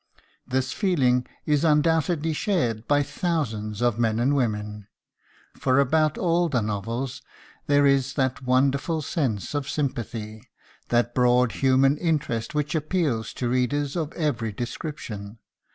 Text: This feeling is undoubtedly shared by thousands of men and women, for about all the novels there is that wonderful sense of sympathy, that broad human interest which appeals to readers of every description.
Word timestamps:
This 0.47 0.71
feeling 0.73 1.27
is 1.45 1.63
undoubtedly 1.63 2.33
shared 2.33 2.87
by 2.87 3.03
thousands 3.03 3.83
of 3.83 3.99
men 3.99 4.19
and 4.19 4.35
women, 4.35 4.87
for 5.55 5.79
about 5.79 6.17
all 6.17 6.49
the 6.49 6.61
novels 6.63 7.21
there 7.67 7.85
is 7.85 8.15
that 8.15 8.41
wonderful 8.41 9.03
sense 9.03 9.53
of 9.53 9.69
sympathy, 9.69 10.49
that 10.87 11.13
broad 11.13 11.51
human 11.51 11.97
interest 11.99 12.55
which 12.55 12.73
appeals 12.73 13.31
to 13.35 13.47
readers 13.47 13.95
of 13.95 14.11
every 14.13 14.51
description. 14.51 15.37